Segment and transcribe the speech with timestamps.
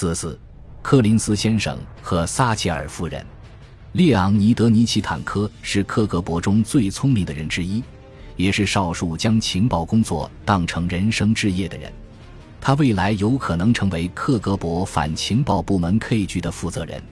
[0.00, 0.38] 四四，
[0.80, 3.26] 柯林斯先生和撒切尔夫人。
[3.94, 7.82] 列昂尼德·尼奇坦科是克格勃中最聪明的人之一，
[8.36, 11.92] 也是少数将情报工作当成人生置业的人。
[12.60, 17.02] 他未来有可能成为克格勃反情报部门 K 局的负责人。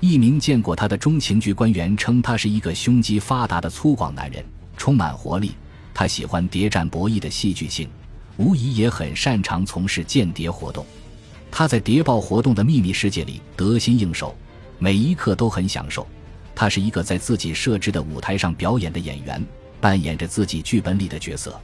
[0.00, 4.44] 一名见过他的中情局官员称，他是一个胸肌发达的粗犷男人，
[4.76, 5.52] 充满活力。
[5.94, 7.88] 他喜欢谍战博弈的戏剧性，
[8.36, 10.84] 无疑也很擅长从事间谍活动。
[11.50, 14.36] 他在谍报活动的秘密世界里得心应手，
[14.78, 16.06] 每一刻都很享受。
[16.54, 19.44] 他是一个在自己设置的舞台上表演的演员，
[19.80, 21.58] 扮演着自己剧本里的角色。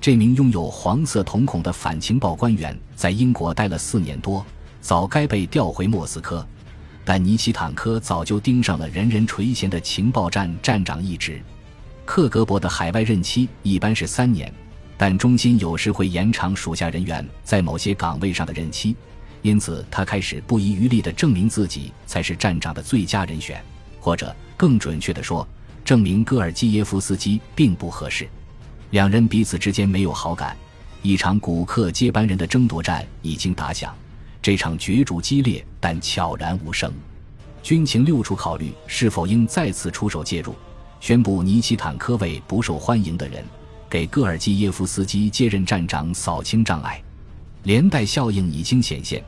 [0.00, 4.44] 这名拥有黄色瞳孔的反情报官员在英国待了四年多，
[4.80, 6.46] 早该被调回莫斯科，
[7.04, 11.40] 但尼奇坦科早就盯上了人人垂涎的情报站站长一职。
[12.04, 14.52] 克格勃的海外任期一般是三年，
[14.98, 18.94] 但中心有时会延长属下人员在某些岗位上的任期。
[19.44, 23.62] 因此，他开始不遗余力地证明自己才是站长的最佳人选，
[24.00, 25.46] 或者更准确地说，
[25.84, 28.26] 证明戈尔基耶夫斯基并不合适。
[28.92, 30.56] 两人彼此之间没有好感，
[31.02, 33.94] 一场古克接班人的争夺战已经打响。
[34.40, 36.90] 这场角逐激烈，但悄然无声。
[37.62, 40.54] 军情六处考虑是否应再次出手介入，
[41.00, 43.44] 宣布尼奇坦科为不受欢迎的人，
[43.90, 47.03] 给戈尔基耶夫斯基接任站长扫清障碍。
[47.64, 49.22] 连带效应已经显现，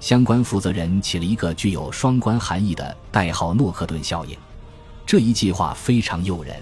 [0.00, 4.36] 相关负责人起了一个具有双关含义的代号“诺克顿效应”。
[5.06, 6.56] 这一计划非常诱人。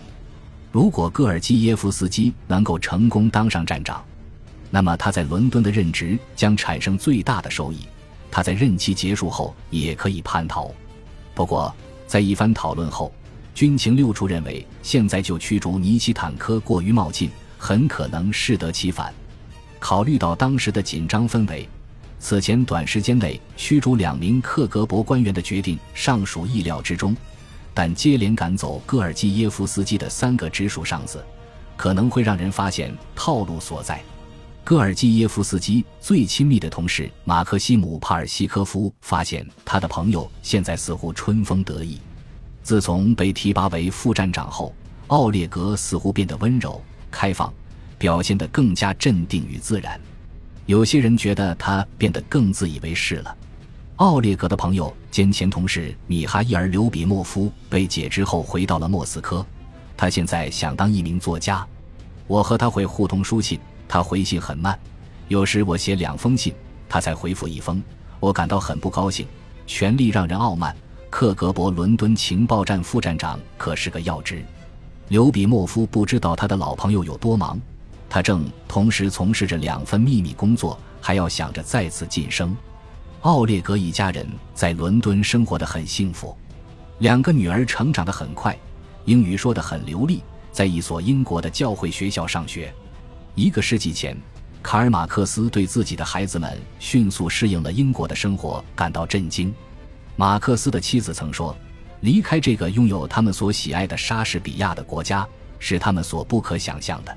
[0.72, 4.04] 如果戈尔基耶夫斯基能够成功当上站长，
[4.70, 7.78] 那么他在伦敦的任职将产生最大的收益。
[8.30, 10.70] 他在任期结束后也可以叛逃。
[11.34, 11.74] 不过，
[12.06, 13.12] 在一番讨论后，
[13.54, 19.12] 军情六处认为现在就驱逐尼奇坦科过于冒进，很可能适得其反。
[19.80, 21.68] 考虑到当时的紧张氛围，
[22.20, 27.16] 此前短时间内驱逐两名克格勃官员的决定尚属意料之中，
[27.72, 31.24] 但接连赶走戈尔基耶夫斯基的三个直属上司，
[31.76, 34.00] 可能会让人发现套路所在。
[34.62, 41.98] 戈尔基耶夫斯基最亲密的同事马克西姆·帕尔西科夫发现，他的朋友现在似乎春风得意。
[42.62, 44.72] 自从被提拔为副站长后，
[45.06, 46.80] 奥列格似乎变得温柔、
[47.10, 47.52] 开放。
[48.00, 50.00] 表现得更加镇定与自然，
[50.64, 53.36] 有些人觉得他变得更自以为是了。
[53.96, 59.44] 奥列格的朋友兼前同事米哈伊尔·刘比莫夫被解职后回到了莫斯科，
[59.98, 61.64] 他现在想当一名作家。
[62.26, 64.78] 我和他会互通书信，他回信很慢，
[65.28, 66.54] 有时我写两封信，
[66.88, 67.82] 他才回复一封，
[68.18, 69.26] 我感到很不高兴。
[69.66, 70.74] 权力让人傲慢，
[71.10, 74.42] 克格勃伦敦情报站副站长可是个要职。
[75.08, 77.60] 刘比莫夫不知道他的老朋友有多忙。
[78.10, 82.54] 他正同时从事着两份秘密工作，还要想着再次晋升。
[83.20, 86.36] 奥列格一家人在伦敦生活的很幸福，
[86.98, 88.58] 两个女儿成长得很快，
[89.04, 92.74] 英语说得很流利，在一所英国的教会学校上学。
[93.36, 94.16] 一个世纪前，
[94.60, 99.54] 卡尔马克思对自己的孩子们迅速适应了英国的生活感到震惊。
[100.16, 101.56] 马克思的妻子曾说
[102.02, 105.24] ：“离开这个拥有他们所喜爱的莎士比亚的国家，
[105.60, 107.16] 是他们所不可想象的。”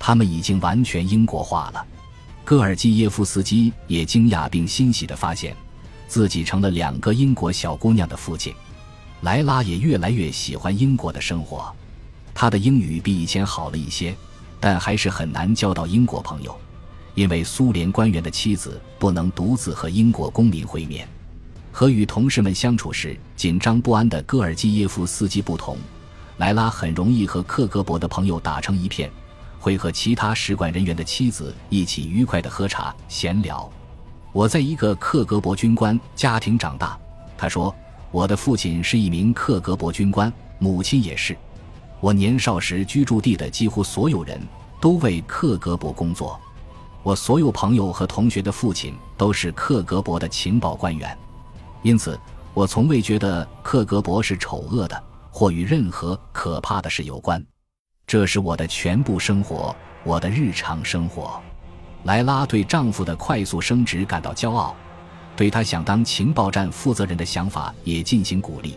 [0.00, 1.86] 他们已经完全英国化了。
[2.44, 5.54] 戈尔基耶夫斯基也惊讶并欣喜地发现，
[6.08, 8.52] 自己成了两个英国小姑娘的父亲。
[9.20, 11.70] 莱拉也越来越喜欢英国的生活。
[12.34, 14.16] 他的英语比以前好了一些，
[14.58, 16.58] 但还是很难交到英国朋友，
[17.14, 21.06] 因为苏联官员的妻子不能独自和英国公民会面。
[21.70, 25.76] 和与同事们相处时紧张不安的戈尔基耶夫斯基不同，
[26.38, 29.10] 莱拉很容易和克格勃的朋友打成一片。
[29.60, 33.70] 会和其他使馆人员的妻子一起愉快的喝茶闲聊。
[34.32, 36.98] 我在一个克格勃军官家庭长大，
[37.36, 37.74] 他说，
[38.10, 41.36] 我的父亲是一名克格勃军官，母亲也是。
[42.00, 44.40] 我年少时居住地的几乎所有人
[44.80, 46.40] 都为克格勃工作。
[47.02, 51.16] 我所有朋友和同学的父亲都是克格勃的情报官员，
[51.82, 52.18] 因此
[52.54, 57.44] 我从未觉得克格勃是丑恶的或与任何可怕的事有关。
[58.10, 59.72] 这是我的全部生活，
[60.02, 61.40] 我的日常生活。
[62.02, 64.74] 莱拉对丈夫的快速升职感到骄傲，
[65.36, 68.76] 对他想当情报站负责人的想法也进行鼓励。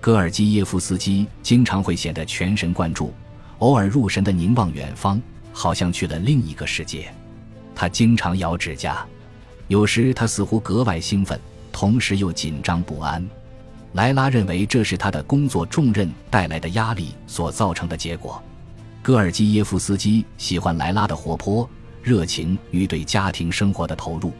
[0.00, 3.12] 戈尔基耶夫斯基经常会显得全神贯注，
[3.58, 5.20] 偶尔入神的凝望远方，
[5.52, 7.12] 好像去了另一个世界。
[7.74, 9.04] 他经常咬指甲，
[9.68, 11.38] 有时他似乎格外兴奋，
[11.70, 13.22] 同时又紧张不安。
[13.92, 18.42] 莱拉认为这是他的工作重任带来的压力所造成的结果。
[19.02, 21.68] 戈尔基耶夫斯基喜欢莱拉的活泼、
[22.04, 24.32] 热情与对家庭生活的投入。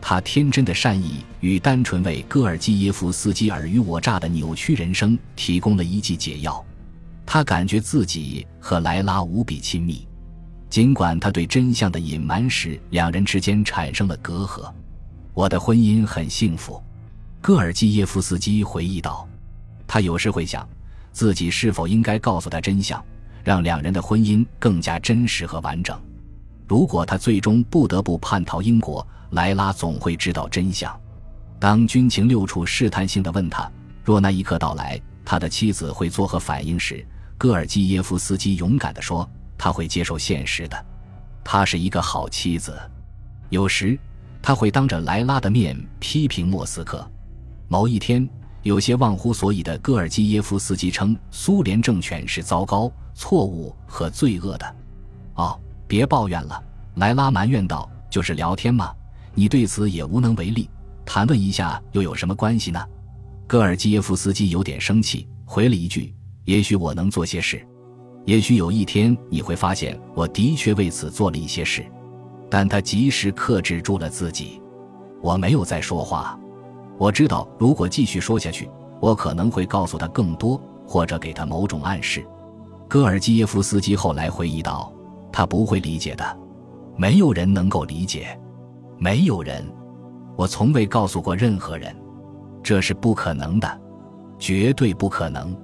[0.00, 6.64] 他天真的善意与单纯为戈尔基耶夫斯基尔虞我诈的扭曲人生提供了一剂解药。
[7.26, 10.06] 他感觉自己和莱拉无比亲密，
[10.70, 14.72] 尽管他对真相的隐瞒使两人之间产生了隔阂。
[15.34, 16.80] 我的婚姻很幸福，
[17.40, 19.28] 戈尔基耶夫斯基回忆道。
[19.84, 20.66] 他有时会想，
[21.10, 23.04] 自己是否应该告诉他真相，
[23.46, 25.96] 让两人的婚姻更加真实和完整。
[26.66, 30.92] 如果他最终不得不叛逃英国，莱拉总会知道真相。
[31.60, 33.70] 当军情六处试探性地问他，
[34.02, 37.06] 若那一刻到来，他的妻子会作何反应时，
[37.38, 40.86] 戈尔基耶夫斯基勇敢地说：“他会接受现实的，
[41.44, 42.76] 她是一个好妻子。
[43.48, 43.96] 有时
[44.42, 47.08] 他会当着莱拉的面批评莫斯科。”
[47.70, 48.28] 某一天，
[48.66, 54.76] 有些忘乎所以的戈尔基耶夫斯基称苏联政权是糟糕、错误和罪恶的。
[55.36, 56.60] 哦，别抱怨了，
[56.96, 58.92] 莱拉埋怨道：“就是聊天嘛。”
[59.36, 60.68] 你对此也无能为力，
[61.04, 62.84] 谈论一下又有什么关系呢？
[63.46, 66.12] 戈尔基耶夫斯基有点生气，回了一句
[66.44, 67.64] ：“也许我能做些事，
[68.24, 71.86] 也许有一天你会发现我的确为此做了一些事。”
[72.50, 74.60] 但他及时克制住了自己。
[75.22, 76.36] 我没有再说话。
[76.98, 78.68] 我知道，如果继续说下去，
[79.00, 82.24] 我可能会告诉他更多，或者给他某种暗示。
[82.88, 84.92] 戈尔基耶夫斯基后来回忆道
[85.32, 86.24] ：“他不会理解的，
[86.96, 88.38] 没有人能够理解。”
[88.98, 89.62] 没有人，
[90.36, 91.94] 我从未告诉过任何人，
[92.62, 93.80] 这是不可能的，
[94.38, 95.54] 绝对不可能。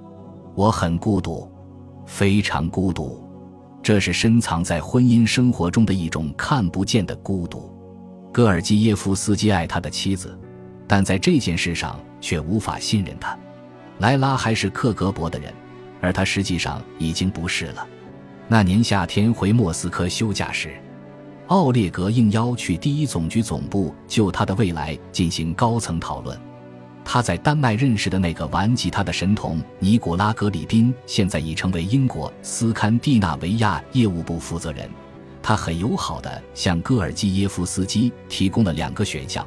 [0.53, 1.49] 我很孤独，
[2.05, 3.27] 非常孤独，
[3.81, 7.71] 这是深藏在婚姻生活中的一种看不见的孤独。
[8.31, 10.37] 戈尔基耶夫斯基爱他的妻子，
[10.93, 13.35] 但在这件事上却无法信任他。
[13.97, 15.51] 莱拉还是克格勃的人，
[15.99, 17.87] 而他实际上已经不是了。
[18.47, 20.75] 那年夏天回莫斯科休假时。
[21.47, 26.39] 奥列格应邀去第一总局总部就他的未来进行高层讨论。
[27.03, 34.87] 他在丹麦认识的那个玩吉他的神童尼古拉·格里宾，现在已成为英国斯堪的纳维亚业务部负责人。
[35.41, 39.43] 他很友好地向戈尔基耶夫斯基提供了两个选项：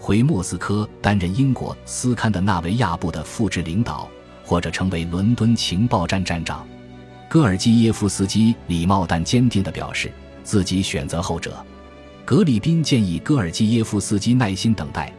[0.00, 4.08] 回莫斯科担任英国斯堪的纳维亚部的副职领导，
[4.42, 6.66] 或者成为伦敦情报站站长。
[7.28, 10.10] 戈尔基耶夫斯基礼貌但坚定地表示。
[10.42, 11.64] 自己选择后者，
[12.24, 15.12] 格里宾建议戈尔基耶夫斯基耐心等待。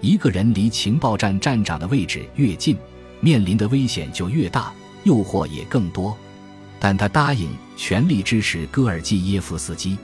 [0.00, 2.76] 一个人离情报站站长的位置越近，
[3.20, 4.72] 面临的危险就越大，
[5.04, 6.16] 诱惑也更多。
[6.80, 9.96] 但他答应全力支持戈尔基耶夫斯基。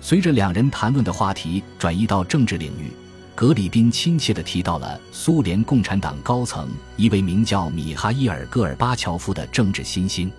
[0.00, 2.90] 随着两人谈论的话题转移到政治领域，
[3.34, 10.30] 格里宾亲切地提到了苏联共产党高层一位名叫米哈伊尔·戈尔巴乔夫的政治新星。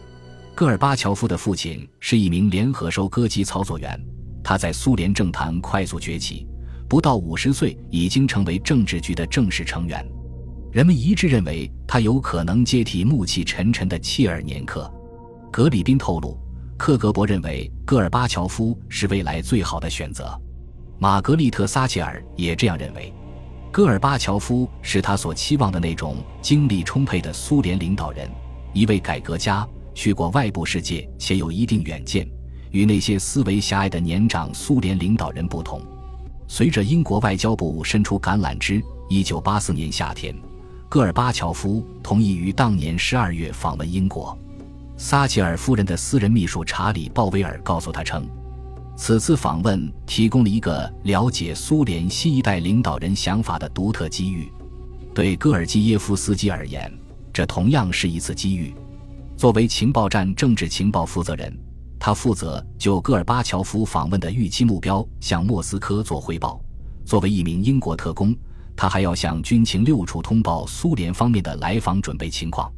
[0.55, 3.99] 戈尔巴乔夫的父亲是一名联合收割机操作员，
[4.41, 6.47] 他在苏联政坛快速崛起，
[6.87, 10.03] 不到五十岁已经成为政治局的正式成员。
[10.71, 14.89] 人们一致认为他有可能接替暮气沉沉的切尔年科。
[15.51, 16.39] 格里宾透露，
[16.77, 20.41] 克格勃认为戈尔巴乔夫是未来最好的选择。
[20.97, 23.13] 玛格丽特·撒切尔也这样认为，
[23.71, 28.29] 戈尔巴乔夫是他所期望的那种精力充沛的苏联领导人，
[28.73, 29.67] 一位改革家。
[29.93, 32.27] 去过外部世界且有一定远见，
[32.71, 35.81] 与那些思维狭隘的年长苏联领导人不同。
[36.49, 40.35] 随着英国外交部伸出橄榄枝，一九八四年夏天，
[40.89, 44.37] 戈尔巴乔夫同意于当年十二月访问英国。
[44.97, 48.27] 撒切尔夫人的私人秘书查理·鲍威尔告诉他称，
[48.97, 54.49] 此次访问提供了一个了解苏联新一代领导人想法的独特机遇。
[55.13, 56.91] 对戈尔基耶夫斯基而言，
[57.33, 58.73] 这同样是一次机遇。
[59.35, 61.53] 作为情报站政治情报负责人，
[61.99, 66.61] 他负责就戈尔巴乔夫访问的预期目标向莫斯科做汇报。
[67.03, 68.33] 作为一名英国特工，
[68.75, 72.71] 他还要向军情六处通报苏联方面的来访准备情况。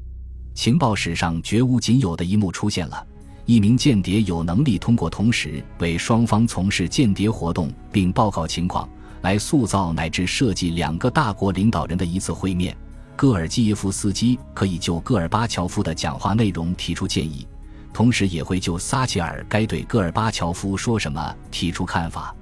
[0.55, 3.07] 情报史上绝无仅有的一幕出现了：
[3.47, 8.87] 一名间谍有能力通过同时为双方从事间谍活动并报告情况，
[9.21, 12.75] 来塑造乃至设计两个大国领导人的一次会面。
[13.15, 17.47] 戈尔基耶夫斯基可以就戈尔巴乔夫的讲话内容提出建议，
[17.93, 22.35] 同时也会就撒切尔该对戈尔巴乔夫说什么提出看法。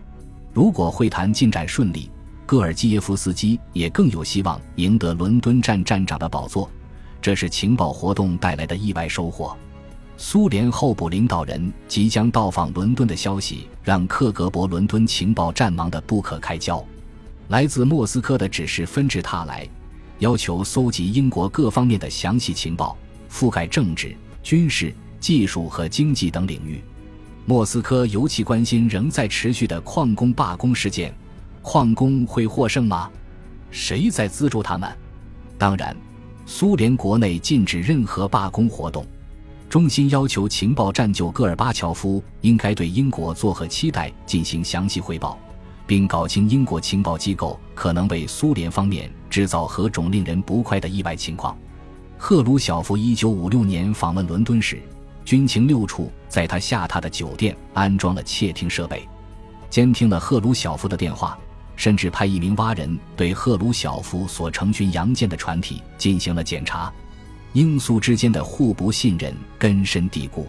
[0.54, 2.10] 如果会谈进展顺利，
[2.48, 6.68] 戈尔基耶夫斯基也更有希望赢得伦敦站站长的宝座。
[7.22, 9.56] 这是情报活动带来的意外收获。
[10.18, 16.84] 苏联候补领导人即将到访伦敦的消息让克格勃伦敦情报站忙得不可开交，
[17.50, 19.68] 来自莫斯科的指示纷至沓来。
[20.20, 22.98] 要求搜集英国各方面的详细情报，
[23.30, 26.82] 覆盖政治、军事、技术和经济等领域。
[27.46, 31.14] 莫斯科尤其关心仍在持续的矿工罢工事件。
[31.62, 33.10] 矿工会获胜吗？
[33.72, 34.90] 谁在资助他们？
[35.58, 35.96] 当然，
[36.46, 39.06] 苏联国内禁止任何罢工活动。
[39.76, 45.38] 中心要求情报战就戈尔巴乔夫应该对英国作何期待进行详细汇报，
[45.86, 51.58] 并搞清英国情报机构可能为苏联方面制造何种令人不快的意外情况。
[52.18, 54.82] 赫鲁晓夫1956年访问伦敦时，
[55.26, 59.06] 军情六处在他下榻的酒店安装了窃听设备，
[59.70, 61.38] 监听了赫鲁晓夫的电话，
[61.76, 66.90] 甚至派一名蛙人对赫鲁晓夫所乘军洋舰的船体进行了检查。
[67.56, 70.46] 英苏之间的互不信任根深蒂固。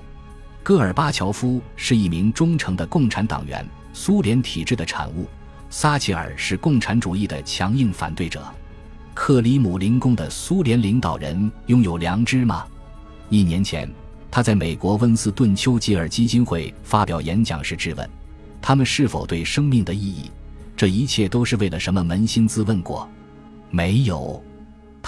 [0.64, 5.24] 戈尔巴乔夫是一名忠诚的共产党员，苏联体制的产物；
[5.70, 8.44] 撒切尔是共产主义的强硬反对者。
[9.14, 12.66] 克里姆林宫的苏联领导人拥有良知吗？
[13.30, 13.88] 一年前，
[14.28, 18.10] 他在美国温斯顿丘吉尔基金会发表演讲时质问：
[18.60, 20.28] 他们是否对生命的意义？
[20.76, 22.02] 这一切都是为了什么？
[22.02, 23.08] 扪心自问过，
[23.70, 24.42] 没有。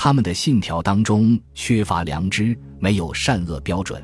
[0.01, 4.01] 他们的信条当中缺乏良知，没有善恶标准。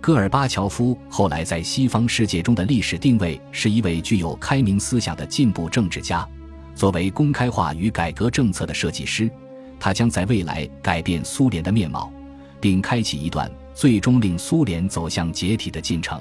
[0.00, 6.28] 戈尔巴乔夫后来在西方世界中的历史定位是一位具有开明思想的进步政治家。
[6.74, 9.30] 作为公开化与改革政策的设计师，
[9.78, 12.12] 他将在未来改变苏联的面貌，
[12.60, 16.20] 并开启一段最终令苏联走向解体的进程。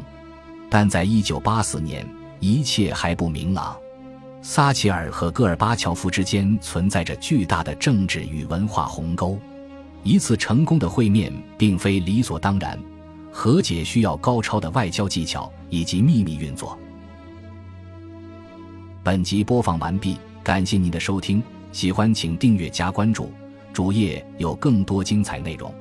[0.70, 2.08] 但在一九八四年，
[2.40, 3.76] 一切还不明朗。
[4.52, 9.38] 撒切尔和戈尔巴乔夫之间存在着巨大的政治与文化鸿沟，
[10.02, 12.76] 一次成功的会面并非理所当然，
[13.32, 16.76] 和解需要高超的外交技巧以及秘密运作。
[19.04, 23.32] 本集播放完毕，感谢您的收听，喜欢请订阅加关注，
[23.72, 25.72] 主页有更多精彩内容。